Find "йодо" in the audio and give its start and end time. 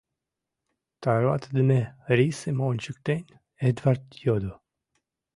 4.25-4.53